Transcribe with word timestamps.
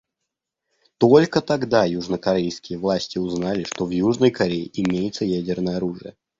Только 0.97 1.41
тогда 1.41 1.85
южнокорейские 1.85 2.79
власти 2.79 3.19
узнали, 3.19 3.65
что 3.65 3.85
в 3.85 3.91
Южной 3.91 4.31
Корее 4.31 4.67
имеется 4.73 5.25
ядерное 5.25 5.77
оружие. 5.77 6.15